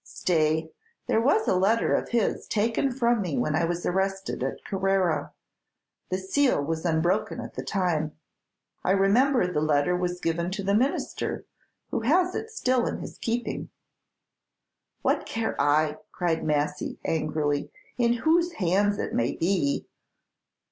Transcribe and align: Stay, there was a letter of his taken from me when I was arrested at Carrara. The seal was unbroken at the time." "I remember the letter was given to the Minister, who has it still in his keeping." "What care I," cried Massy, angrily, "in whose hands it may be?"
Stay, 0.03 0.71
there 1.05 1.21
was 1.21 1.47
a 1.47 1.53
letter 1.55 1.93
of 1.93 2.09
his 2.09 2.47
taken 2.47 2.91
from 2.91 3.21
me 3.21 3.37
when 3.37 3.55
I 3.55 3.65
was 3.65 3.85
arrested 3.85 4.41
at 4.41 4.65
Carrara. 4.65 5.31
The 6.09 6.17
seal 6.17 6.59
was 6.63 6.85
unbroken 6.87 7.39
at 7.39 7.53
the 7.53 7.61
time." 7.63 8.17
"I 8.83 8.93
remember 8.93 9.45
the 9.45 9.61
letter 9.61 9.95
was 9.95 10.19
given 10.19 10.49
to 10.53 10.63
the 10.63 10.73
Minister, 10.73 11.45
who 11.91 11.99
has 11.99 12.33
it 12.33 12.49
still 12.49 12.87
in 12.87 12.97
his 12.97 13.19
keeping." 13.19 13.69
"What 15.03 15.27
care 15.27 15.55
I," 15.61 15.97
cried 16.11 16.43
Massy, 16.43 16.97
angrily, 17.05 17.69
"in 17.99 18.13
whose 18.25 18.53
hands 18.53 18.97
it 18.97 19.13
may 19.13 19.33
be?" 19.35 19.85